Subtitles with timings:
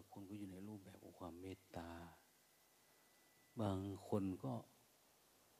[0.00, 1.90] บางคนก็อยู่ในรูปแบบของความเมตตา
[3.60, 3.78] บาง
[4.08, 4.52] คนก็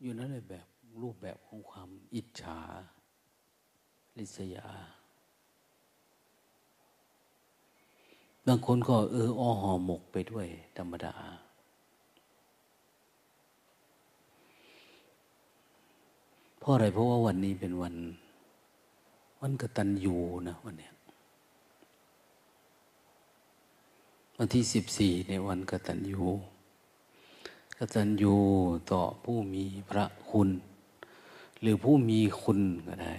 [0.03, 0.67] อยู่ในแบบ
[1.03, 2.61] รูปแบบของความอิจฉา
[4.19, 4.69] ริษยา
[8.47, 11.15] บางคนก็เอออ้อหอหมกไปด้วยธรรมดา
[16.59, 17.95] เพราะอะไรเพราะว่าวันนี้เป็นวัน
[19.41, 20.17] วันกตัญญู
[20.48, 20.93] นะวันเนี้ย
[24.43, 26.25] วันที่สิบสี่ในวันกตัญญู
[27.79, 28.35] กตัญญู
[28.93, 30.48] ต่อผู้มีพระคุณ
[31.61, 33.15] หรือผู้มีคุณก็ได้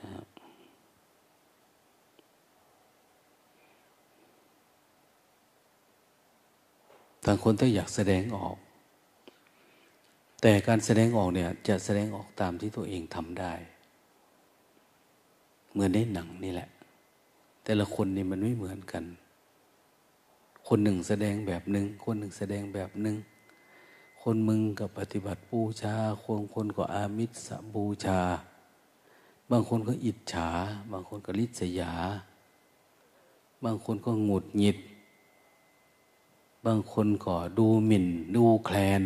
[0.00, 0.10] นะ
[7.24, 8.56] ต่างคนต้องอยากแสดงออก
[10.42, 13.52] แต่การแสดงออกเนี่ย จะแสดงออกตามที่ตัวเองทำได้
[15.72, 16.68] เหมือนในหนังนี่แหละ
[17.64, 19.04] แต่ละคนนี่มันไม่เหมือนกัน
[20.66, 23.16] คนหนึ่งแสดงแบบหนึ่ง คนหนึ่งแสดงแบบหนึ่ง
[24.22, 28.20] คนมึงกับปฏิบัติบูชา คนคนก็อามิสบูชา
[29.50, 30.48] บางคนก็อิจฉา
[30.90, 31.92] บางคนก็ลิษยา
[33.64, 34.78] บางคนก็หงุดหงิด
[36.66, 38.06] บางคนก็ดูหมิ่น
[38.36, 39.02] ดูแคลน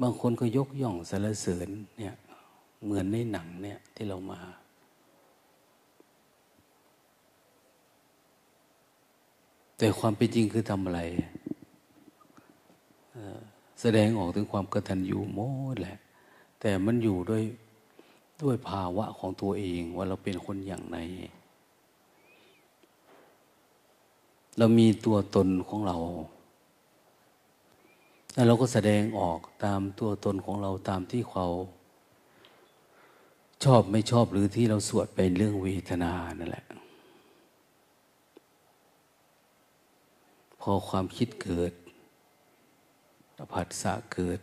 [0.00, 2.14] บางคนก็ยกย่องสรรเสริญเนี่ย
[2.84, 4.40] เหมือนในหนังเนี่ยที่เรามา
[9.82, 11.00] แต่ความเป็นจริงคือทำอะไร
[13.80, 15.38] แสดงออกถึงความกตัญญูโม
[15.72, 15.98] ดแหละ
[16.60, 17.42] แต่มันอยู่ด้วย
[18.42, 20.98] ด้วยภาวะของตัวเองว่าเราเป็นคนอย่างไร
[24.58, 25.96] เรามีตัวตนของเรา
[28.34, 31.46] แล้วเราก็แสดงออกตามตัวตนของเราตามที่เขา
[33.64, 36.66] ชอบไม่ชอบหรือที่เราสวดเป็นเรื่องเวทนานั่นแหละ
[40.66, 41.72] พอความคิดเกิด
[43.52, 44.40] ผัสสะเกิด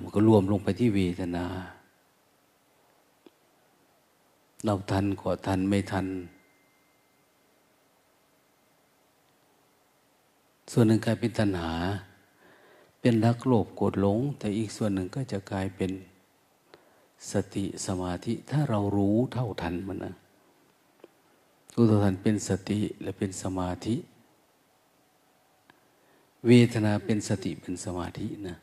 [0.00, 1.46] มันก็รวมลงไปที่เวทนา
[4.64, 6.06] เราทันก็ทันไม่ทัน
[10.72, 11.72] ส่วนหนึ่งกลายเป็นตัณหา
[13.00, 15.90] เป็นรักโลภโกรธหลง แต่อีกส่วนหนึ่งก็จะกลายเป็น
[17.32, 20.14] สติสมาธิ ถ้าเรารู้เท่าทันมันนะ
[21.74, 23.96] รู้เท่าทันเป็นสติและเป็นสมาธิ
[26.46, 28.56] เวทนาเป็นสติเป็นสมาธินะ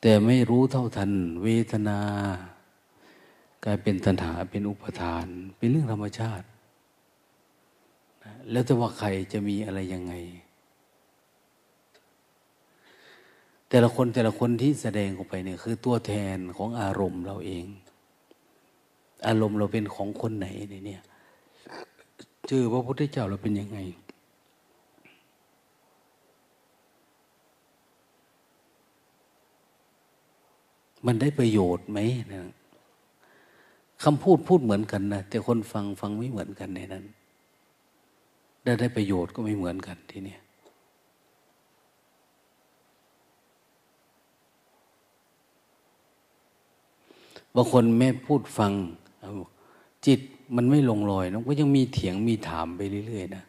[0.00, 1.12] แต่ไม่รู้เท่าทัน
[1.44, 1.98] เวทนา
[3.64, 5.26] กลายเป็นตัณหาเป็นอุปทาน
[5.56, 6.46] เป็นเรื่องธรรมชาติ
[8.50, 10.14] แล้วจะว่าใครจะมีอะไรยังไง
[13.68, 17.64] แต่ละคนแต่ละคนที่แสดงออกไปเนี่ยคือตัวแทนของอารมณ์เราเอง
[19.26, 20.46] อารมณ์เราเป็นของคนไหน
[20.86, 21.02] เนี่ย
[22.48, 23.78] เจอพระพุทธเจ้าเราเป็นยังไง
[31.06, 31.98] มันได้ประโยชน์ไหม
[32.32, 32.40] นะ
[34.04, 37.04] คำพูดพูดเหมือนกันนะแต่คนฟังฟังไม่เหมือนกันในนั้น
[38.64, 40.40] ได้ได้ประโยชน์ก็ไม่เหมือนกันทีเนี้ย
[47.54, 48.72] บางคนแม่พูดฟัง
[50.06, 50.20] จิต
[50.56, 53.44] มันไม่ลงรอยนะก็ยังมีเถียงมีถามไปเรื่อยๆนะ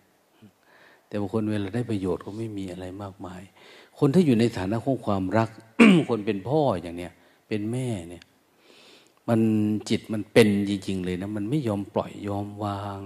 [1.08, 3.42] แต่บางคนเวลาได้ประโยชน์ก็ไม่มีอะไรมากมาย
[4.00, 5.50] คนที่อยู่ในฐานะของความรัก
[6.10, 7.14] คนเป็นพ่ออย่างเนี้ย
[7.50, 8.24] เป็นแม่เนี่ย
[9.28, 9.42] มัน
[9.90, 13.02] จิตมันเป็นจริงๆเลยนะ มันไม่ยอมปล่อยยอมวาง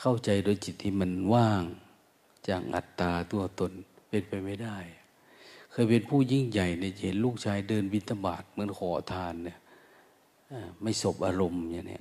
[0.00, 1.62] เข้าใจโดยจิตที่มันว่าง
[2.48, 3.72] จากอัตตาตัวตน
[4.08, 4.78] เป็นไปไม่ได้
[5.70, 9.58] เคยเป็นผู้ยิ่งใหญ่ในเห็นลูกชายเดินบิณฑบาตเหมือนขอทานเนี่ย
[10.82, 12.00] ไม่สบอารมณ์อย่างนี้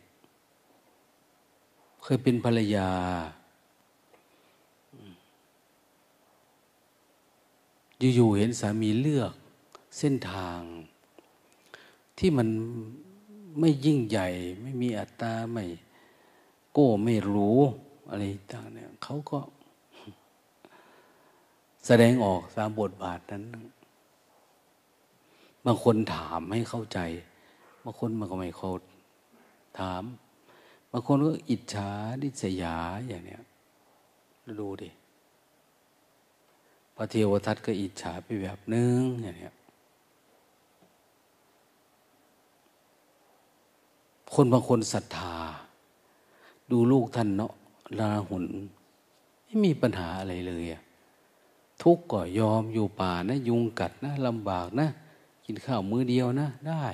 [2.03, 2.89] เคยเป็นภรรยา
[8.15, 9.33] อยู่ๆเห็นสามีเลือก
[9.97, 10.59] เส้นทาง
[12.23, 12.49] ที่มัน
[13.59, 14.27] ไม่ยิ่งใหญ่
[14.61, 15.65] ไม่มีอัตตาไม่
[16.71, 17.59] โก้ไม่รู้
[18.09, 18.21] อะไร
[18.53, 19.39] ต่างเนี่ยเขาก็
[21.85, 23.43] แสดงออกตามบทบาทนั้น
[25.65, 26.99] บางคนถามให้เข้าใจ
[27.83, 28.71] บางคนมันก็ไม่เขา
[29.79, 30.03] ถาม
[30.91, 31.89] บางคนก็อิจฉา
[32.21, 32.77] ดิษยา
[33.07, 33.43] อย่างเนี้ย
[34.59, 34.89] ดูดิ
[36.95, 39.55] พระเทวทัตก็อิจฉาไปแบบนึงอย่างเนี้ย
[44.33, 45.35] คนบางคนศรัทธา
[46.71, 47.53] ดูลูกท่านเนาะ
[47.99, 48.45] ลาหุน
[49.45, 50.81] ไม่มีปัญหาอะไรเลยอะ
[51.83, 54.87] ทุกข์ก็ยอมอยู่ป่านะ ยุงกัดนะลำบากนะ
[55.45, 56.85] กินข้าวมือเดียวนะ ได้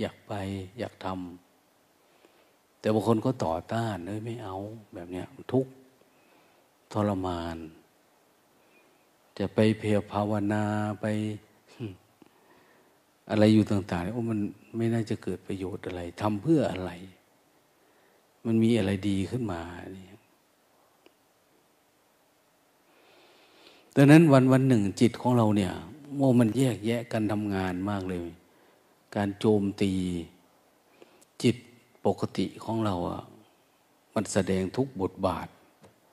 [0.00, 0.32] อยากไป
[0.78, 4.56] อยากทำแต่บางคนก็ต่อต้านเอ้ยไม่เอา
[4.94, 5.66] แบบเนี้ยทุก
[6.92, 7.56] ทรมาน
[9.38, 10.64] จะไปเพียรภาวนา
[11.00, 11.06] ไป
[13.30, 14.40] อะไรอยู่ต่างๆโอ้มัน
[14.76, 16.90] ไม่น่าจะเกิดประโยชน์อะไรทำเพื่ออะไร
[18.46, 19.60] มันมีอะไรดีขึ้นมา
[19.96, 20.06] นี่
[23.96, 25.72] ดังนั้นวันวันหนึ่งจิตของเราเนี่ย
[26.16, 28.26] โมมันแยกแยะกันทำงานมากเลย
[29.16, 29.92] การโจมตี
[31.42, 31.56] จิต
[32.06, 33.22] ปกติของเราอะ
[34.14, 35.48] มันแสดงทุกบทบาท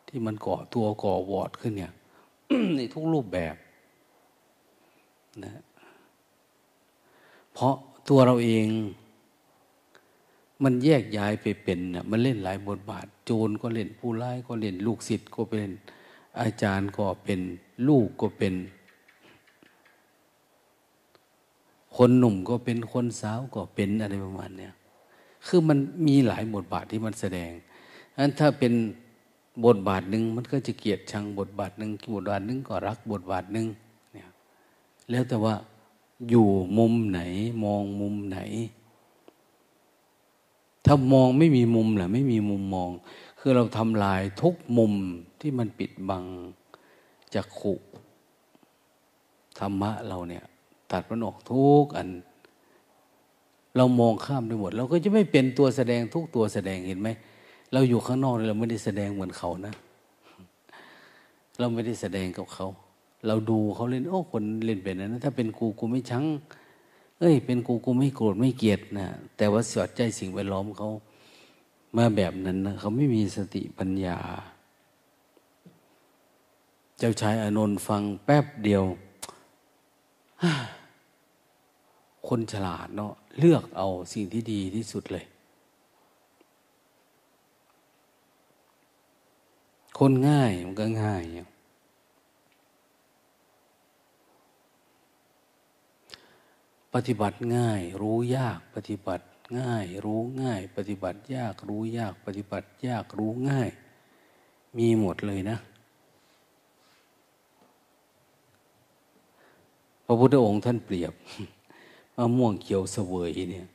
[0.08, 1.94] ที่มันก่อตัวก่อวอดขึ้นเนี่ย
[2.76, 3.56] ในทุกรูปแบบ
[5.44, 5.64] นะ
[7.54, 7.76] เพราะ
[8.10, 8.68] ตัวเราเอง
[10.64, 15.72] มันแยกย้ายไปเป็นนะมันเล่นหลายบทบาท โจรก็เล่นผู้ร้ายก็เล่นลูกศิษย์ก็เป็น
[16.40, 17.40] อาจารย์ก็เป็น
[17.88, 18.54] ลูกก็เป็น
[21.96, 24.74] คนหนุ่มก็เป็นคนสาวก็เป็นอะไรประมาณเนี้ย
[25.48, 25.78] คือมัน
[26.08, 27.52] มีหลายบทบาทที่มันแสดง
[28.18, 28.74] อันถ้าเป็น
[29.66, 33.68] บทบาทหนึ่งมันก็จะเกลียดชังบทบาทหนึ่งบทบาทหนึ่งก็รักบทบาทหนึ่ง
[34.14, 34.30] เนี่ย
[35.10, 35.56] แล้วแต่ว่า
[36.30, 36.48] อยู่
[36.78, 37.22] มุมไหน
[37.64, 38.40] มองมุมไหน
[40.86, 42.90] ถ้ามองไม่มีมุมแหละไม่มีมุมมอง
[43.40, 44.94] คือเราทำลายทุกมุม
[45.40, 46.26] ที่มันปิดบัง
[47.34, 47.74] จากขุ
[49.60, 50.44] ธรรมะเราเนี่ย
[50.92, 52.10] ตัดมันออกทุกอัน
[53.78, 57.10] เรามองข้ามไปหมด เราก็จะไม่เป็นตัวแสดงทุกตัวแสดงเห็นไหม
[57.74, 59.74] เราอยู่ข้างนอกเราไม่ได้แสดงเหมือนเขานะ
[61.60, 62.68] เราไม่ได้แสดงกับเขา
[63.28, 66.26] เราดูเขาเล่น โอ้คนเล่นเป็นนะถ้าเป็นกูกูไม่ชัง
[67.20, 70.90] เอ้ย เป็นกูกูไม่โกรธไม่เกลียดนะแต่ว่าสอดใจสิ่งแวดล้อมเขา
[71.98, 74.18] มาแบบนั้นนะเขาไม่มีสติปัญญา
[76.98, 78.84] เจ้าชายอานนท์ฟังแป๊บเดียว
[82.28, 85.26] คนฉลาดเนาะเลือกเอาสิ่งที่ดีที่สุดเลย
[90.00, 91.48] คนง่ายมันก็ง่ายอย่าง
[96.94, 99.26] ปฏิบัติง่าย รู้ยากปฏิบัติ
[99.60, 103.70] ง่าย รู้ง่าย ปฏิบัติยากรู้ยาก ปฏิบัติยากรู้ง่าย
[104.78, 105.58] มีหมดเลยนะ
[110.06, 111.14] พระพุทธองค์ท่านเปรียบ
[112.18, 113.68] มะม่วงเขียวเสวยเนี่ย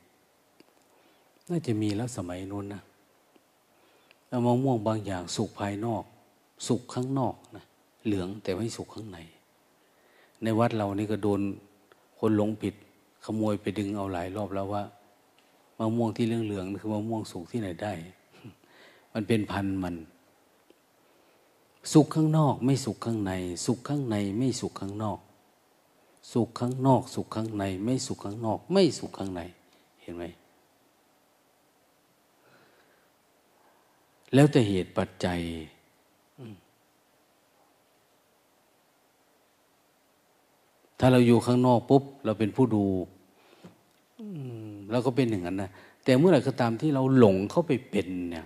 [1.49, 2.81] น่าจะมีแล้วสมัยนู้นนะ
[4.27, 6.03] แล้วมะม่วงบางอย่างสุกภายนอก
[6.67, 7.63] สุกข้างนอกนะ
[8.05, 9.19] เหลืองแต่ไม่สุกข้างใน
[10.43, 11.41] ในวัดเรานี่ก็โดน
[12.19, 12.75] คนหลงผิด
[13.23, 14.83] ขโมยไปดึงเอาหลายรอบแล้วว่า
[15.79, 17.93] มะม่วงที่เหลืองๆคือมะม่วงสุกที่ไหนได้
[19.13, 19.95] มันเป็นพันมัน
[21.93, 23.31] สุกข้างนอก ไม่สุกข้างใน
[23.65, 25.19] สุกข้างใน ไม่สุกข้างนอก
[26.33, 29.41] สุกข้างนอก สุกข้างใน ไม่สุกข้างนอก ไม่สุกข้างใน
[30.01, 30.23] เห็นไหม
[34.33, 35.39] แล้วแต่เหตุปัจจัย
[40.99, 42.85] ถ้าเราอยู่ข้างนอกปุ๊บเราเป็นผู้ดู
[44.91, 45.71] เราก็เป็นอย่างนั้นนะ
[46.03, 48.45] แต่เมื่อไหร่ก็ตามที่เราหลงเข้าไปเป็นเนี่ย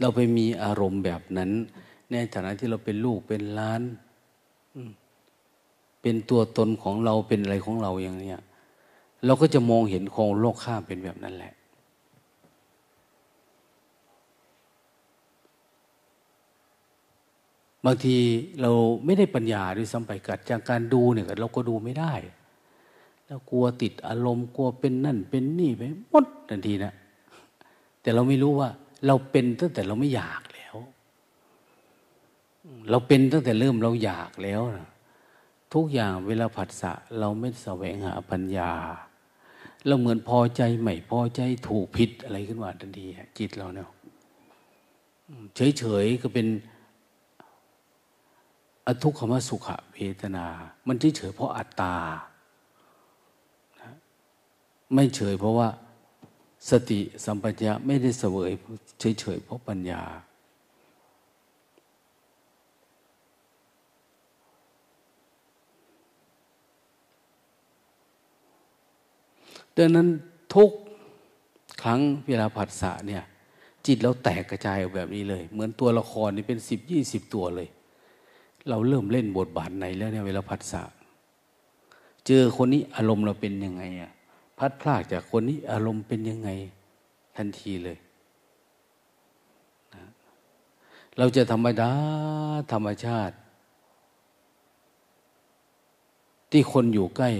[0.00, 1.50] เราไปมีอารมณ์แบบนั้น
[2.10, 3.82] ในฐานะที่เราเป็นลูกเป็นล้าน
[6.02, 8.38] เป็นตัวตนของเราเป็นอะไรของเราอย่างเนี้ย
[9.26, 11.52] เราก็จะมองเห็นของโลกข้ามเป็นแบบนั้นแหละ
[17.84, 18.16] บางที
[18.60, 18.70] เรา
[19.04, 22.12] ไม่ได้ปัญญาด้วยซ้ำไปกัดจากการดูเนี่ยเราก็ดูไม่ได้
[23.26, 26.92] แล้วกลัวติดอารมณ์กลัวเป็นนั่นเป็นนี่ไปหมดทันทีนะ
[28.02, 28.68] แต่เราไม่รู้ว่า
[29.06, 30.76] เราเป็นตั้งแต่เราไม่อยากแล้ว
[32.90, 34.88] เราเป็นตั้งแต่เริ่มเราอยากแล้วนะ
[35.74, 38.72] ทุกอย่างเวลาผัสสะเราไม่แสวงหาปัญญา
[39.86, 43.06] เราเหมือนพอใจใหม่พอใจถูกผิดอะไรขึ้นมาทันที
[43.38, 43.86] จิตเราเนี่ย
[45.78, 46.46] เฉยๆก็เป็น
[48.86, 50.46] อทุกขมสุขเวทนา
[50.86, 51.94] มันเฉยเพราะอัตตา
[54.94, 55.68] ไม่เฉยเพราะว่า
[56.70, 58.50] สติสัมปชัญญะไม่ได้เสวย
[59.20, 60.02] เฉยๆเพราะปัญญา
[69.76, 70.08] ดังนั้น
[70.54, 70.70] ทุก
[71.82, 73.22] ครั้งเวลาผัสสะเนี่ย
[73.86, 77.68] จิตเราแตกกระจายแบบนี้เลย เหมือนตัวละครนี่เป็นสิบยี่สิบตัวเลย
[78.68, 80.82] เราเริ่มเล่นบทบาทไหนแล้วเนี่ยเวลาพัดสะ
[82.26, 84.12] เจอคนนี้อารมณ์เราเป็นยังไงอะ
[84.58, 86.50] พัดพลากจากคนนี้อารมณ์เป็นยังไง
[87.36, 87.98] ทันทีเลย
[89.94, 90.02] นะ
[91.18, 91.90] เราจะธรรมดา
[92.72, 93.36] ธรรมชาติ
[96.50, 97.30] ที่คนอยู่ใกล้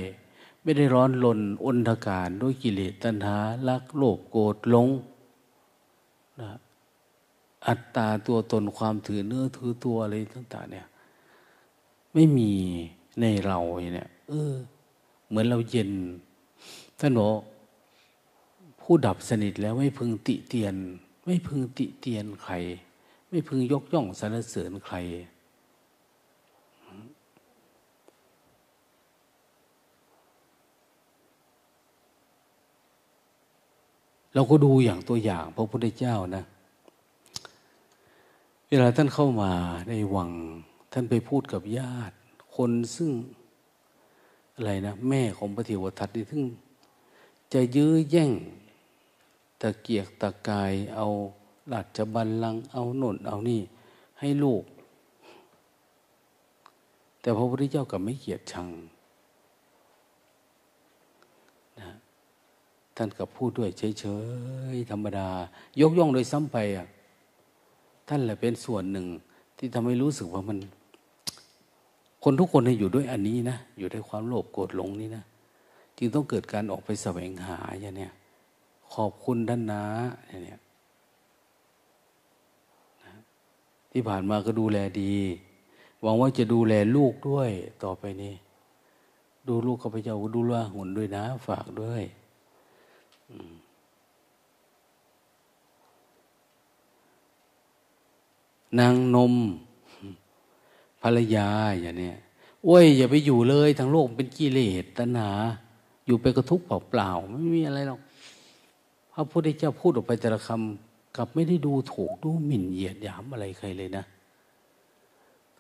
[0.63, 3.37] ไม่ได้ร้อนลนอนทการด้วยกิเลสตัณหา
[3.69, 4.89] ลักโลภโกรธลง
[6.41, 6.51] นะ
[7.67, 10.87] อัตตาตัวตนความถือเนื้อถือตัวอะไรต่างๆเนี่ย
[12.15, 12.53] ไม่มี
[13.21, 13.59] ในเรา
[13.95, 14.55] เนี่ยเออ
[15.29, 15.91] เหมือนเราเย็น
[17.01, 17.31] ท่านบอก
[18.81, 20.75] ผู้ดับสนิทแล้วไม่พึงติเตียน
[21.27, 22.55] ไม่พึงติเตียนใคร
[23.31, 24.97] ไม่พึงยกย่องสรรเสริญใคร
[34.35, 36.45] เราก็ดูอย่างตัวอย่างพระพุทธเจ้านะ
[38.69, 39.51] เวลาท่านเข้ามา
[39.89, 40.31] ในวัง
[40.93, 42.17] ท่านไปพูดกับญาติ
[42.55, 43.11] คนซึ่ง
[44.55, 46.43] อะไรนะ แม่ของพระเทวทัตนี่ซึ่ง
[47.53, 48.33] จะยื้อแย่ง
[49.61, 51.07] ตะเกียกตะกายเอา
[51.69, 53.61] หลัดจะบันลังเอาหน่นเอานี่
[54.21, 54.63] ให้ลูก
[57.21, 58.69] แต่พระพุทธเจ้ากับไม่เกียดชัง
[61.79, 61.89] นะ
[62.97, 64.05] ท่านกับพูดด้วยเฉ
[64.75, 65.29] ยๆธรรมดา
[65.81, 66.87] ยกย่องโดยซ้ำไปอะ
[68.09, 69.07] ท่านแหละเป็นส่วนหนึ่ง
[69.57, 70.59] ที่ทำให้รู้สึกว่ามัน
[72.23, 75.25] คนทุกคนอยู่ด้วยอันนี้นะ อยู่ด้วยความโลภโกรธหลงนี่นะ
[75.99, 78.13] จึงต้องเกิดการออกไปแสวงหาอย่างเนี้ย
[78.95, 79.85] ขอบคุณท่านนะ
[80.29, 80.61] อย่างเนี้ย
[83.93, 85.15] ที่ผ่านมาก็ดูแลดี
[86.03, 87.51] หวังว่าจะดูแลลูกด้วย
[87.85, 88.35] ต่อไปนี้
[89.49, 92.03] ดูลูกข้าพเจ้าดูแลหุ่นด้วยนะ ฝากด้วย
[98.79, 99.35] นางนม
[101.03, 101.49] ภรรยา
[101.81, 102.13] อย่างนี้
[102.65, 105.31] โอ้ยอย่าไปอยู่เลยทั้งโลกเป็นกิเลสตัณหา
[106.07, 108.01] อยู่ไปกระทุกเปล่าๆไม่มีอะไรหรอก
[109.13, 114.05] พระพุทธเจ้าพูดออกไปแต่ละคำกับไม่ได้ดูถูกดูหมิ่นเหยียดหยามอะไรใครเลยนะ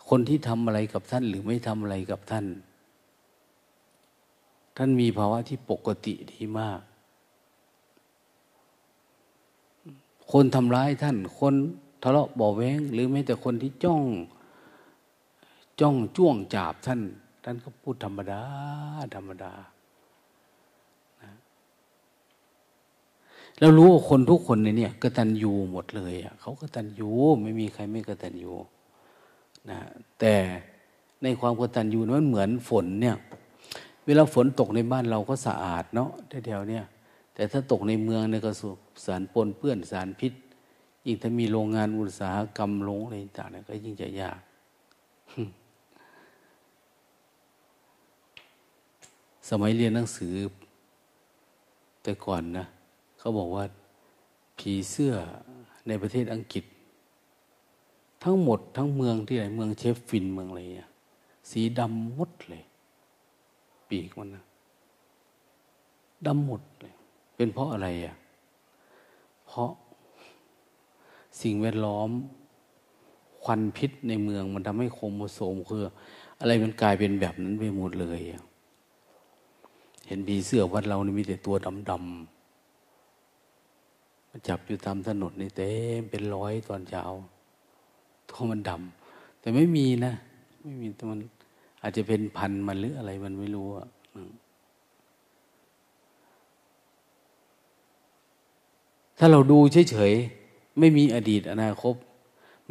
[0.09, 2.47] คนที่ทำอะไรกับท่านหรือไม่ทำอะไรกับท่าน
[4.76, 6.80] ท่านมีภาวะที่ปกติดีมาก
[10.32, 11.54] คนทำร้ายท่าน คน
[12.02, 14.02] ทะเลาะบ่อแว้ง หรือแม้แต่คนที่จ้อง
[15.80, 17.00] จ้องจ้วงจาบท่าน
[17.44, 18.40] ท่านก็พูดธรรมดา
[19.14, 19.52] ธรรมดา
[23.58, 27.10] แล้วรู้ว่าคนทุกคนในเนี่ยกตัญญูหมดเลยอะเขากตัญญู
[27.42, 28.52] ไม่มีใครไม่กตัญญู
[29.70, 29.78] นะ
[30.20, 30.34] แต่
[31.22, 33.16] ในความกตัญญูนั้นเหมือนฝนเนี่ย
[34.06, 36.10] เวลาฝนตกในบ้านเราก็สะอาดเนาะ
[36.46, 36.84] แถวๆเนี่ย
[37.34, 38.62] แต่ถ้าตกในเมืองเนี่ยก็ส
[39.06, 40.32] สารปนเปื้อนสารพิษ
[41.06, 44.40] ยิ่งถ้ามีโรงงานอุตสาหกรรมลงอะไรต่างๆก็ยิ่งจะยาก
[49.49, 50.35] สมัยเรียนหนังสือ
[52.02, 52.64] แต่ก่อนนะ
[53.18, 53.64] เขาบอกว่า
[54.59, 55.12] ผีเสื้อ
[55.87, 56.64] ในประเทศอังกฤษ
[58.25, 60.62] ทั้งหมดทั้งเมืองที่ไหนเมืองเชฟฟินเมืองอะไร
[61.50, 62.62] สีดำหมดเลย
[63.88, 64.44] ปีกมันนะ
[66.26, 66.94] ดำหมดเลย
[67.37, 68.14] เป็นเพราะอะไรอะ
[69.47, 69.70] เพราะ
[71.42, 72.11] สิ่งแวดล้อม
[73.42, 75.82] ควันพิษในเมืองมันทำให้โครโมโซมคือ
[76.40, 78.20] อะไรมันกลายเป็นแบบนั้นไปหมดเลย
[80.11, 81.57] เห็นผีเสื้อวัดเรานี่มีแต่ตัว
[81.90, 82.31] ดำๆ
[84.31, 87.02] มันจับอยู่ตามถนนนี่เต็มเป็นร้อยตอนเช้า
[88.29, 90.12] ตัวมันดำแต่ไม่มีนะ
[90.62, 91.19] ไม่มีแต่มัน
[91.83, 93.87] อาจจะเป็นพันมันหรืออะไรมันไม่รู้อะ
[99.19, 99.59] ถ้าเราดู
[99.90, 101.95] เฉยๆไม่มีอดีตอนาคต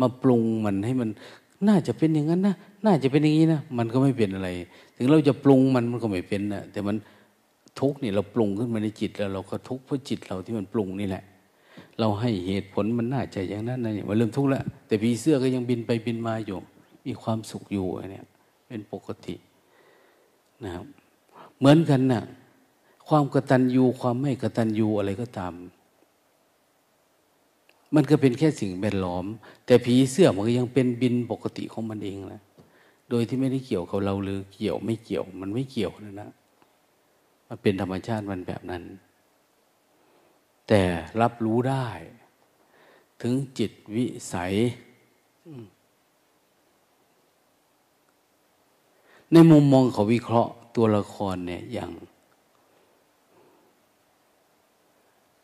[0.02, 1.10] มาปรุงมันให้มัน
[1.68, 2.56] น่าจะเป็นอย่างนั้นนะ
[2.86, 4.50] น่าจะเป็นอย่างนี้นะมันก็ไม่เป็นอะไร
[4.96, 6.96] ถึงเราจะปรุงมันมันก็ไม่เป็นนะแต่มัน
[7.80, 11.24] ทุกเนี่ยเราปรุงขึ้นมาในจิตแล้วเราก็ทุกเพราะจิตเราที่มันปรุงนี่แหละ
[12.00, 16.58] เราให้เหตุผลมันน่าจะอย่างนั้นนะเนี่ยมันเริ่มทุกข์แล้วแต่ผีเสื้อก็ยังบินไปบินมาอยู่
[17.06, 18.26] มีความสุขอยู่เนี่ย
[18.68, 19.36] เป็นปกติ
[20.64, 20.86] นะครับ
[21.58, 22.24] เหมือนกันนะ่ะ
[23.08, 25.54] ความกระตัญญูความไม่กระตัญญูอะไรก็ตาม
[27.96, 29.26] มันก็เป็นแค่สิ่งแวดล้อม
[29.66, 32.42] แต่ผีเสื้อมันก็ยังเป็นบินปกติของมันเองนะ
[33.10, 36.30] โดยที่ไม่ได้เกี่ยวกับเราหรือเกี่ยวไม่เกี่ยวมันไม่เกี่ยวนะนะ
[37.52, 38.84] มันเป็นธรรมชาติมันแบบนั้น
[40.68, 40.82] แต่
[41.22, 41.88] รับรู้ได้
[43.22, 44.54] ถึงจิตวิสัย
[49.32, 51.92] ในมุมมองเขาวิเคราะห์ตัวละครเนี่ยอย่าง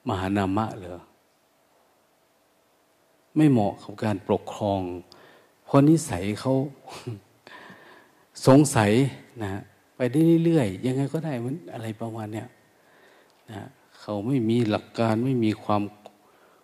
[0.08, 1.00] มหานามะเหรอ
[3.36, 4.82] ไม่เหมาะกับการปกครอง
[5.66, 6.54] เพราะนิสัยเขา
[8.46, 8.92] สงสัย
[9.44, 9.62] นะ
[9.96, 12.48] ไปได้เรื่อยๆยังไงก็ได้มันอะไรประมาณเนี้ย
[13.52, 13.62] นะ
[14.00, 15.82] เขาไม่มีหลักการไม่มีความ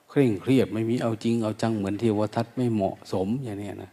[0.10, 3.92] เคร่งเครียด ไม่มีเอาจริงเอาจังเหมือนเทวทัตไม่เหมาะสมอย่างเนี้ยนะ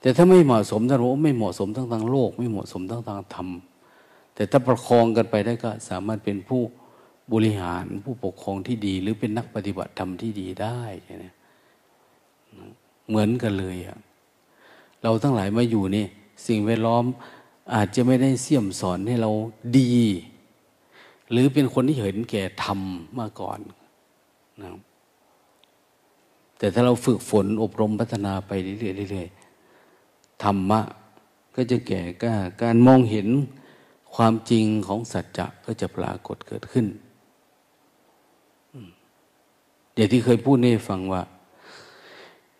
[0.00, 3.48] แต่ถ้าไม่เหมาะสมท่านบอกไม่เหมาะสมทั้งทางโลก ไม่เหมาะสมทั้งทางธรรม
[4.34, 6.62] แต่ถ้าประคองกันไปได้ก็สามารถเป็นผู้
[7.32, 11.24] บริหารผู้ปกครองที่ดี หรือเป็นนักปฏิบัติธรรมที่ดีได้ใช่ไหม
[13.08, 13.98] เหมือนกันเลยอะ
[15.02, 16.06] เราทั้งหลายมาอยู่นี่
[16.46, 17.04] สิ่งแวดล้อม
[17.74, 19.30] อาจจะไม่ได้เสี่ยมสอนให้เรา
[19.78, 19.96] ดี
[21.30, 22.80] หรือเป็นคนที่เห็นแก่ธรรม
[23.18, 23.60] มาก่อน
[24.60, 24.68] นะ
[26.58, 30.80] แต่ถ้าเราฝึกฝนอบรมพัฒนาไปเรื่อยๆธรรมะ
[31.54, 33.28] ก็จะแก่กล้าการมองเห็น
[34.14, 36.86] ความจริงของสัจจะก็จะปรากฏเกิดขึ้น
[39.94, 41.22] เดี๋ยวที่เคยพูดให้ฟังว่า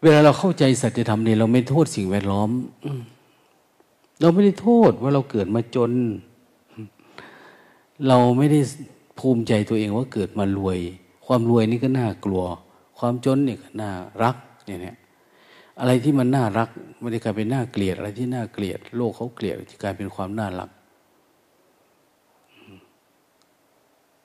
[0.02, 2.50] เวลาเราเข้าใจสัจธรรมเนี่ยเราไม่โทษสิ่งแวดล้อม
[4.22, 5.92] เราไม่ได้โทษว่าเราเกิดมาจน
[8.08, 8.60] เราไม่ได้
[9.18, 10.78] ภูมิใจตัวเองว่าเกิดมารวย
[11.26, 12.42] ความรวยนี่ก็น่ากลัว
[12.98, 13.90] ความจนนี่ก็น่า
[14.22, 14.36] รัก
[14.66, 14.96] เนี่ยเนี่ย
[15.80, 16.68] อะไรที่มันน่ารัก
[17.00, 20.70] ไม่ได้กลายเป็นน่าเกลียด อะไรที่น่าเกลียด โลกเขาเกลียดจะกลายเป็นความน่ารัก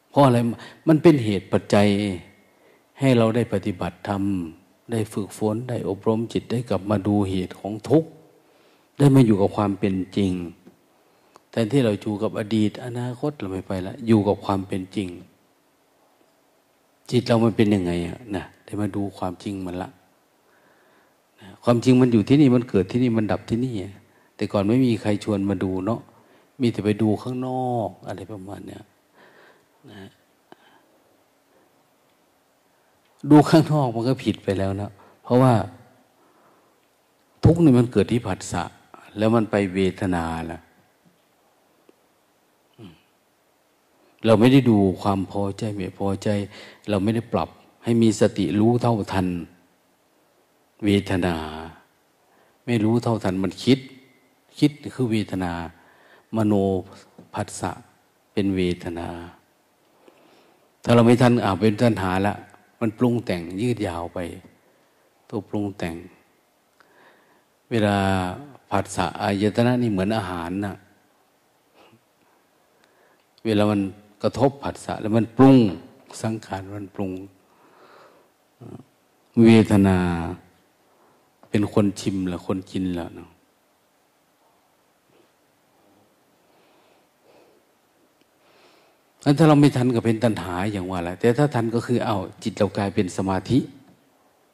[0.09, 0.37] เพราะอะไร
[0.87, 1.87] มันเป็นเหตุปัจจัย
[2.99, 4.23] ให้เราได้ปฏิบัติธรรม
[4.91, 8.09] ได้ฝึกฝนได้อบรมจิตได้กลับมาดูเหตุของทุกข์
[8.97, 10.31] ได้มาอยู่กับความเป็นจริง
[11.51, 15.07] แต่ที่เราอยู่กับอดีต อนาคตเราไม่ไปละอยู่กับความเป็นจริง
[17.09, 19.89] จิตเรามันเป็นยังไงอะนะได้มาดูความจริงมันละ
[21.63, 23.73] ความจริงมันอยู่ที่นี่มันเกิดที่นี่มันดับที่นี่
[24.35, 26.01] แต่ก่อนไม่มีใครชวนมาดูเนาะ
[26.61, 28.83] มีแต่ไปดูข้างนอกอะไรประมาณเนี้ย
[29.91, 30.09] นะ
[33.31, 34.89] ดูข้างนอกมันก็ผิดไปแล้วนะ
[35.23, 35.53] เพราะว่า
[37.43, 38.63] ทุกนี่มันเกิดที่ผัสสะ
[39.17, 40.59] แล้วมันไปเวทนาล่ะ
[44.25, 46.29] เราไม่ได้ดูความพอใจไม่พอใจ
[46.89, 47.49] เราไม่ได้ปรับ
[47.83, 49.27] ให้มีสติรู้เท่าทัน
[50.85, 51.35] เวทนา
[52.65, 53.79] ไม่รู้เท่าทันมันคิด
[54.59, 55.51] คิดคือเวทนา
[56.35, 56.53] มโน
[57.33, 57.71] ผัสสะ
[58.33, 59.07] เป็นเวทนา
[60.83, 62.33] ถ้าเราไม่ทันอ่าเป็นทันหาละ
[62.79, 64.19] มันปรุงแต่งยืดยาวไป
[65.29, 65.95] ตัวปรุงแต่ง
[67.71, 67.97] เวลา
[68.71, 70.75] ผัสสะอายตนะนี่เหมือนอาหารนะ
[73.45, 73.81] เวลามัน
[74.23, 75.57] กระทบผัสสะแล้วมันปรุง
[76.23, 77.11] สังขารมันปรุง
[79.43, 79.97] เวทนา
[81.49, 83.29] เป็นคนชิมละคนกินละเนาะ
[89.37, 93.59] ถ้าเราไม่ทันก็เป็นตัณหาอย่างว่าแหละแต่ถ้าทันก็คือเอาจิตเรากลายเป็นสมาธิ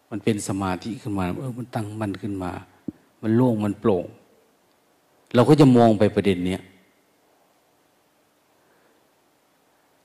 [0.10, 2.52] มันเป็นสมาธิขึ้นมาเออมันตั้งมันขึ้นมา
[3.24, 4.06] มันโล่งมันโปร่ง
[5.36, 6.62] เราก็จะมองไปประเด็นเนี้ย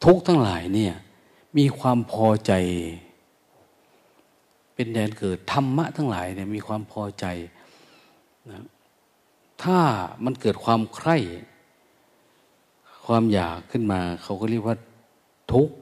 [0.05, 0.95] ทุกทั้งหลายเนี่ย
[1.59, 2.53] มีความพอใจ
[4.75, 7.25] เป็นแดนเกิดธรรมะทั้งหลายเนี่ยมีความพอใจ
[8.51, 8.65] นะ
[9.63, 9.79] ถ้า
[10.25, 11.17] มันเกิดความใคร่
[13.07, 14.77] ความอยากขึ้นมา เขาก็เรียกว่า
[15.53, 15.75] ทุกข์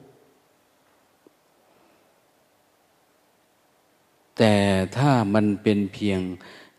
[4.38, 4.54] แต่
[4.96, 6.20] ถ้ามันเป็นเพียง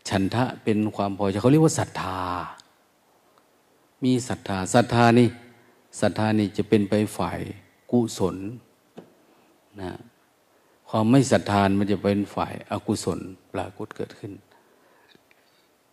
[0.08, 2.20] ฉันทะเป็นความพอใจเขาเรียกว่าศรัทธา
[4.04, 5.28] มีศรัทธาศรัทธานี่
[6.00, 7.40] ศรัทธานี่จะเป็นไปฝ่าย
[7.90, 8.36] กุศล
[9.80, 9.92] นะ
[10.88, 13.18] ความไม่ศรัทธานมันจะเป็นฝ่ายอากุศล
[13.52, 14.32] ปรากฏเกิดขึ้น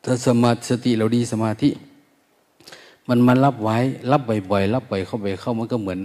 [0.04, 1.69] ถ้าสมาสติเราดีสมาธิ
[3.10, 3.78] มันมารับไว้
[4.12, 5.99] รับบ่อยๆรับบ่อยเข้าไปเข้ามันก็เหมือน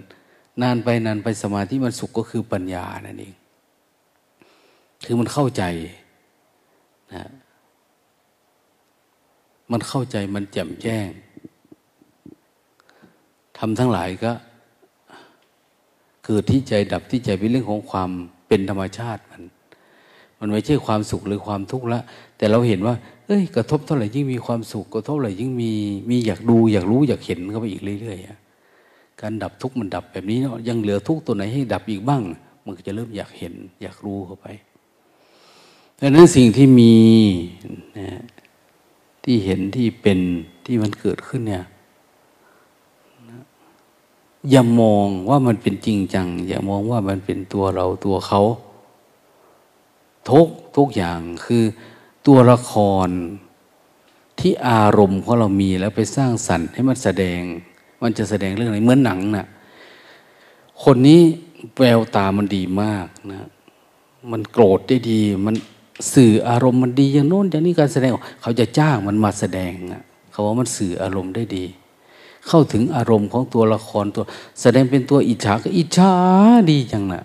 [0.63, 3.35] นานไปนานไปสมาธิมันสุขก็คือปัญญานั่นเอง
[5.05, 5.63] คือมันเข้าใจ
[7.15, 7.25] นะ
[9.73, 11.09] มันเข้าใจมันแจ่มแจ้ง
[13.59, 14.33] ทำทั้งหลายก็
[16.25, 18.11] เกิดที่ใจดับที่ใจเป็นเรื่องของความ
[18.49, 19.43] เป็นธรรมชาติมัน
[20.39, 22.01] มันไม่ใช่ความสุขหรือความทุกข์ละ
[22.39, 22.95] แต่เราเห็นว่า
[23.27, 25.73] เอ้ย กระทบเท่าไหร่ยิ่งมีความสุขกระทบเท่าไหร่ยิ่งมี
[26.11, 32.23] มีอยากดู อยากรู้อยากเห็นเข้าไปอีกเรื่อยๆการดับทุกข์มันดับแบบนี้เนาะยังเหลือทุกข์ตัวไหนให้ดับอีกบ้าง
[32.65, 34.47] มันก็จะเริ่มอยากเห็น อยากรู้เข้าไป
[36.01, 36.95] ดังนั้นสิ่งที่มี
[37.99, 38.07] นะ
[39.25, 40.19] ที่เห็นที่เป็น
[40.67, 41.65] ที่มันเกิดขึ้นเนี่ย
[44.51, 48.43] อย่ามองว่ามันเป็นจริงจัง อย่ามองว่ามันเป็นตัวเราตัวเขา
[50.31, 51.65] ทุกทุกอย่างคือ
[52.27, 52.73] ตัวละค
[53.07, 53.09] ร
[54.39, 57.41] ที่อารมณ์ของเรามีแล้วไปสร้างสรรค์ให้มันแสดง
[58.03, 59.47] มันจะแสดงเรื่องอะไรเหมือนหนังนะ่ะ
[60.85, 61.21] คนนี้
[61.79, 63.49] แววตามันดีมากนะ
[64.31, 65.55] มันโกรธได้ดี มัน
[66.15, 68.11] สื่ออารมณ์มันดีอย่างโน้นอย่างนี้การแสดง
[68.43, 69.73] เขาจะจ้างมันมาแสดง
[70.31, 71.65] เขาว่ามันสื่ออารมณ์ได้ดี
[72.49, 74.25] เข้าถึงอารมณ์ของตัวละครตัว
[74.61, 76.13] แสดงเป็นตัวอิจฉาก็อิจฉา
[76.71, 77.25] ดีจังนะ่ะ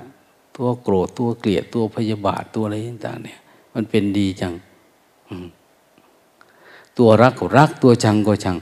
[0.55, 3.39] ตัวโกรธตัวเกลียดตัวพยาบาทตัวอะไรต่างๆเนี่ย
[3.73, 4.53] มันเป็นดีจัง
[6.97, 8.55] ตัวรักก็รักตัวชังก็ชัง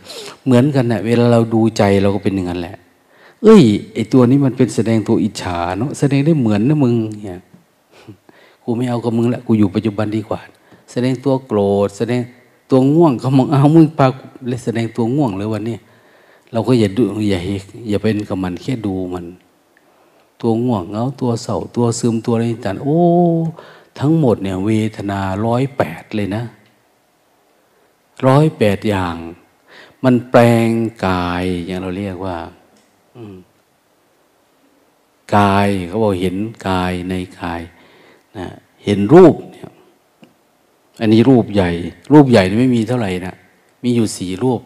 [0.46, 2.76] เหมือนกันนะเวลาเราดูใจเราก็เป็นอย่างนั้นแหละ
[3.44, 7.42] เอ้ยไอตัวนี้มันเป็นแสดงตัวอิจฉาเนาะแสดงได้เหมือนนะมึงเนี่ย
[8.64, 10.42] กูไม่เอากับมึงละกูอยู่ปัจจุบันดีกว่า
[10.92, 12.22] แสดงตัวโกรธ แสดง
[12.70, 14.12] ตัวง่วงเขามองเอามึงปาก
[14.48, 15.78] เลยแสดงตัวง่วงเลยวันนี้
[16.52, 19.26] เราก็อย่าดูอย่าเอย่าเป็นกับมันแค่ดูมัน
[20.42, 23.02] ตัวง่วงเงาตัวเศร้าตัวซึมตัวอะไรต่างโอ้
[24.00, 26.44] ทั้งหมดเนี่ยเวทนาร้อยแปดเลยนะ
[28.28, 29.16] ร้อยแปดอย่าง
[30.04, 30.70] มันแปลง
[31.08, 32.38] กายอย่างเราเรียกว่า
[35.36, 36.36] กายเขาบอกเห็น
[36.68, 37.62] กายในกาย
[38.38, 38.48] นะ
[38.84, 39.70] เห็นรูปเนี่ย
[41.02, 41.70] อันนี้รูปใหญ่
[42.14, 43.36] รูปใหญ่ไม่มีเท่าไหร่นะ
[43.84, 44.62] มีอยู่สี่รูป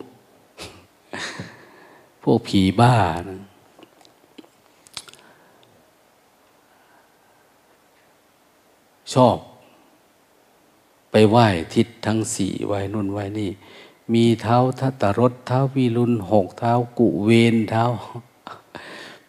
[2.24, 2.96] พวกผีบ้า
[3.30, 3.42] นะ
[9.14, 9.38] ชอบ
[11.12, 13.52] ไปไหว้ทิศทั้งสี่ไหว้นุ่นไหว้นี่
[14.14, 17.86] มีเท้าทัตรถเท้าวีรุนหกเท้ากุเวนเท้า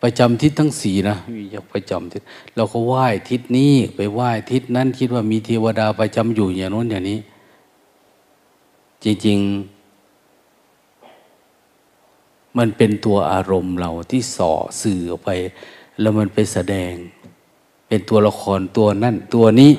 [0.03, 1.17] ประจำทิศทั้งสี่นะ
[1.51, 2.23] อยากประจำทิศ
[2.57, 7.19] เราก็ไหว้ทิศนี้ไปไหว้ทิศนั้น คิดว่ามีเทวดาประจำอยู่อย่างโน้นอย่างนี้
[9.05, 15.31] จริงๆ มันเป็นตัวอารมณ์เราที่ส่อสื่อออกไป
[16.01, 16.93] แล้วมันไปแสดง
[17.89, 19.73] เป็นตัวละครตัวนั่นตัวนี้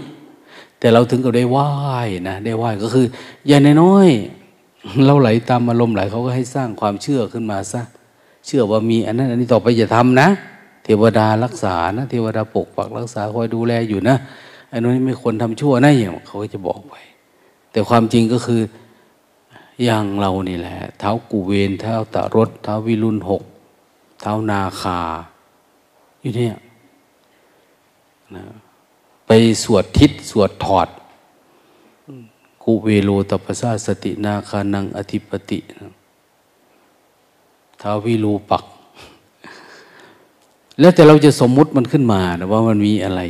[0.80, 1.68] แต่เราถึงกับได้ไหว้
[2.30, 3.06] นะได้ไหว้ก็คือ
[3.48, 7.82] อย่างน้อยๆเราไหลตามอารมณ์ไหลเขาก็ให้สร้างความเชื่อขึ้นมาซะ
[8.50, 10.28] เชื่อว่ามีอันนั้นอันนี้ต่อไปอย่าทำนะ
[10.84, 14.16] เทวดารักษานะ เทวดาปกปักรักษาคอยดูแลอยู่นะ
[14.72, 16.96] อันนี้ไม่ควรทำชั่วนะอย่างเขาก็จะบอกไป
[17.72, 18.62] แต่ความจริงก็คือ
[19.84, 23.44] อย่างเรานี่แหละ เท้ากูเวนเท้าตะรถเท้าวิรุณหก
[24.22, 25.00] เท้านาคา
[26.22, 26.56] อยู่เนี่ย
[28.36, 28.44] นะ
[29.28, 29.32] ไป
[29.64, 30.88] สวดทิศสวดถอด
[32.64, 35.92] กูเวโลตปสาสตินาคานังอธิปตินะ
[37.82, 38.64] ท้าวิรูปัก
[40.80, 43.22] แล้วแต่เราจะสมมุติมันขึ้นมานะว่ามันมีอะไร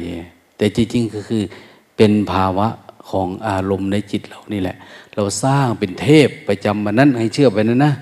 [0.58, 1.42] แต่จริงๆก็คือ
[1.98, 2.68] เป็นภาวะ
[3.10, 4.76] ของอารมณ์ในจิตเรานี่แหละ
[5.16, 7.94] เราสร้างเป็นเทพไปจำมันนั้นให้เชื่อไปนั้นนะ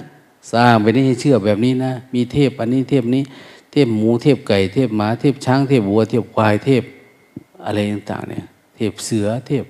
[0.53, 3.23] สร้างไปนี่ให้เชื่อแบบนี้นะ มีเทพอันนี้เทพนี้
[3.71, 6.83] เทพหมูเทพไก่เทพหมาเทพช้างเทพวัวเทพควายเทพ
[7.65, 9.65] อะไรต่างๆเนี่ย เทพเสือเทพ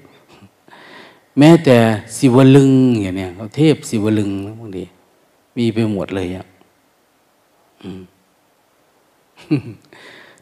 [1.38, 1.78] แม้แต่
[2.18, 4.84] สิวลึงอย่างเนี้ยเขาเทพสิวลึงบางที
[5.58, 6.46] มีไปหมดเลยอะ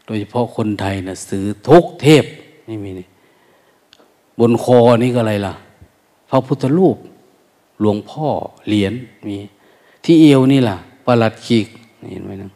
[0.05, 2.25] โดยเฉพาะคนไทยนะซื้อทุกเทพ
[2.67, 3.07] นี่มีนี่
[4.39, 5.53] บนคอนี่ก็อะไรล่ะ
[6.29, 6.97] พระพุทธรูป
[7.79, 8.27] หลวงพ่อ
[8.67, 8.93] เหรียญ
[9.27, 9.37] มี
[10.03, 11.67] ที่เอวนี่ล่ะประหลัดขีก
[12.11, 12.49] เห็นไหมนะ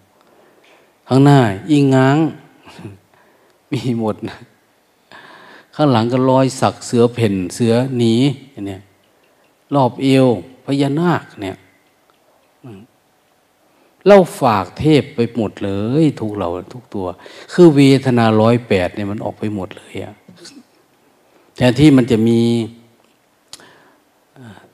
[1.07, 1.39] ข้างหน้า
[1.71, 2.17] อิงง้าง
[3.71, 4.35] มีหมดนะ
[5.75, 8.13] ข้างหลังก็รอยสักเสือเพ่นเสือหนี
[8.51, 8.81] อย่างเนี้ย
[9.75, 10.27] รอบเอว
[10.65, 11.55] พญานาคเนี่ย
[14.09, 17.07] เราฝากเทพไปหมดเลย ทุกเราทุกตัว
[17.53, 20.15] คือเวทนาร้อยแปดเนี่ยมันออกไปหมดเลยอะ
[21.55, 22.41] แทนที่มันจะมี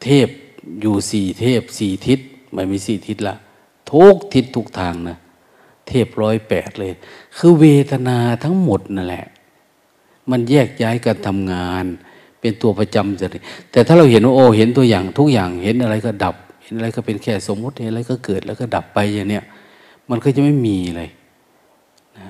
[0.04, 0.28] เทพ
[0.82, 2.20] อยู่สี่เทพสี่ทิศ
[2.54, 3.36] ไม่มีสี่ทิศละ
[3.92, 5.18] ทุกทิศทุกทางนะ
[5.88, 6.92] เทพร้อยแปดเลย
[7.38, 9.26] คือเวทนาทั้งหมดนั่นแหละ
[10.32, 11.86] มันแยกย้ายกันทำงาน
[12.40, 19.44] เป็นตัวประจำเลยแต่ถ้าเราเห็นว่าโอ้เห็นตัวอย่างทุกอย่างเห็นอะไรก็ดับ เห็นอะไรก็เป็นแค่สมมติเห็นอะไรก็เกิดแล้วก็ดับไปอย่างเนี้ย
[20.10, 21.10] มันก็จะไม่มีเลย
[22.18, 22.30] นะ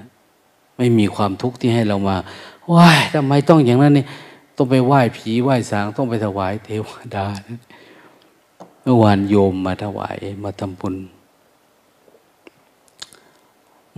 [0.77, 2.17] ไม่มีความทุกข์ที่ให้เรามา
[2.73, 4.05] ว้ายทำไมต้องอย่างนั้นนี่
[4.57, 7.25] ต้องไปไหว้ผีไหว้สางต้องไปถวายเทวดา
[8.81, 10.95] เมื่อวานโยมมาถวายมาทำบุญ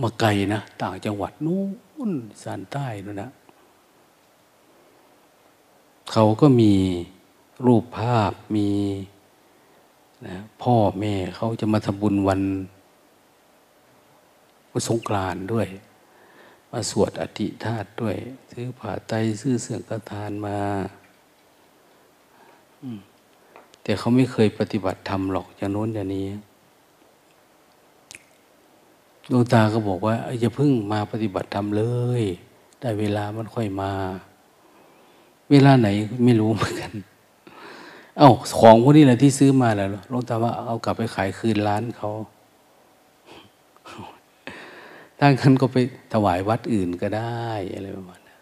[0.00, 1.62] มาไกลนะต่างจังหวัดนู้
[2.10, 3.30] นสานใต้นู่นนะ
[6.12, 6.72] เขาก็มี
[7.66, 8.68] รูปภาพมี
[10.26, 12.42] นะพ่อแม่เขาจะมาทำบุญวัน
[14.72, 15.68] วันสงกรานด้วย
[16.70, 18.16] มาสวดอธิธาตุด้วย
[18.52, 20.58] ซื้อผ้าไตซื้อเสื่อกระทานมา
[23.82, 26.28] แต่เขาไม่เคยปฏิบัติธรรมหรอกอย่างโน้นอย่างนี้
[29.30, 31.84] ดวงตาก็บอกว่าอย่าพึ่งมาปฏิบัติธรรมเล
[32.20, 32.22] ย
[32.80, 33.92] ได้เวลามันค่อยมา
[35.50, 35.88] เวลาไหน
[36.24, 36.92] ไม่รู้เหมือนกัน
[38.18, 42.10] เอา้าของพวกนี้แหละที่ซื้อมาแล้วลงตาว่าเอากลับไปขายคืนร้านเขา
[45.18, 45.76] ถ้างั้นก็ไป
[46.12, 48.40] ถวายวัดอื่นก็ได้อะไรประมาณนั้น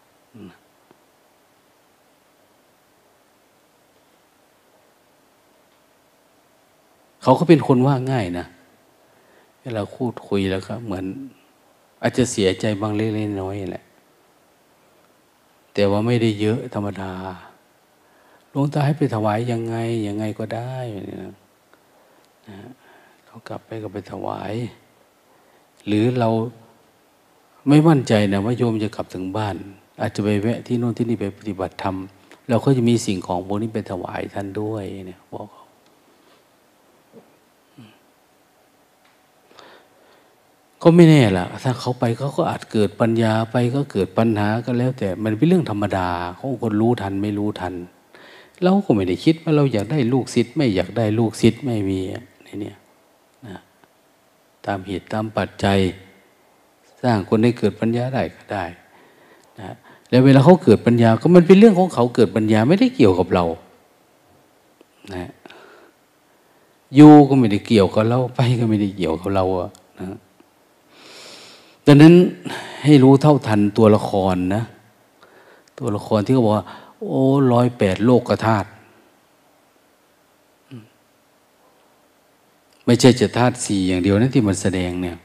[7.23, 8.47] เขาก็เป็นคนว่าง่ายนะ
[9.63, 11.05] เวลาพูดคุยแล้วก็เหมือน
[12.03, 13.85] อาจจะเสียใจบางเล็กๆน้อยๆแหละ
[15.75, 17.13] แต่ว่าไม่ได้เยอะธรรมดา
[18.59, 19.77] ลวงตาให้ไปถวายยังไง
[20.09, 20.77] ยังไงก็ได้
[21.23, 21.35] นะ
[23.27, 24.53] เขากลับไปก็ไปถวาย
[25.87, 26.29] หรือเรา
[27.69, 29.57] ไม่มั่นใจนะว่าโยมจะกลับถึงบ้าน
[30.01, 31.97] อาจจะไปแวะที่โน่นที่นี่ไปปฏิบัติธรรม
[32.49, 35.65] เราก็จะมีสิ่งของพวกนี้ไปถวายท่านด้วยเนี่ยบอกเขา
[40.83, 47.75] ก็ไม่แน่ล่ะ ถ้าเขาไปเขาก็อาจเกิดปัญญาไปก็เกิดปัญหาก็แล้ว แต่มันเป็นเรื่องธรรมดาของคนรู้ทันไม่รู้ทัน
[48.63, 52.01] เราก็ไม่ได้คิดว่าเราอยากได้ลูกศิษย์ไม่อยากได้ลูกศิษย์ไม่มี
[52.45, 52.73] ในนี้
[53.47, 53.57] นะ
[54.67, 55.79] ตามเหตุตามปัจจัย
[57.03, 58.65] สร้างคนให้เกิดปัญญาได้ก็ได้
[59.59, 59.77] นะ
[60.11, 63.45] แล้วเวลาเขาเกิดปัญญาก็มันเป็นเรื่องของเขาเกิดปัญญาไม่ได้เกี่ยวกับเรา
[65.15, 65.31] นะ
[66.95, 70.19] อยู่ก็ไม่ได้เกี่ยวกับเราไปก็ไม่ได้เกี่ยวกับเราอะนะ
[71.87, 72.15] ดังนั้น
[72.85, 74.63] ให้รู้เท่าทันตัวละครนะ
[75.79, 76.67] ตัวละครที่เขาบอกว่า
[77.01, 77.21] โอ้
[77.53, 78.69] ร้อยแปดโลกธาตุ
[82.85, 85.17] ไม่ใช่จะธาตุสี่อย่างเดียวนะที่มันแสดงเนี่ย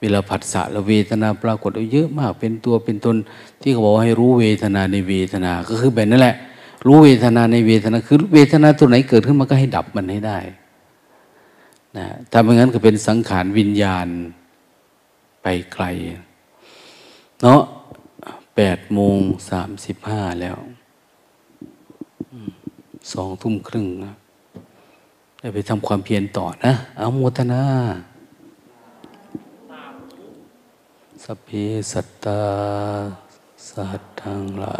[0.00, 3.16] เวลาผัสสะและเวทนาปรากฏเยอะมาก เป็นตัวเป็นตน
[3.60, 6.36] ที่เขาบอกให้รู้เวทนาในเวทนา ก็คือแบบนั้นแหละ
[6.86, 10.38] รู้เวทนาในเวทนา คือเวทนาตัวไหนเกิดขึ้นมันก็ให้ดับมันให้ได้
[11.96, 14.06] นะถ้าไม่งั้นก็เป็นสังขารวิญญาณ
[15.42, 15.84] ไปไกล
[17.42, 17.60] เนาะ
[18.56, 19.18] แปดโมง
[19.50, 20.56] สามสิบห้าแล้ว
[23.12, 24.14] สองทุ่มครึ่งนะ
[25.40, 27.62] ได้ไปทำความเพียรต่อนะเอาโมทนา
[31.24, 31.48] สเพ
[31.92, 32.42] สัตตา
[33.68, 34.76] สัตทังลา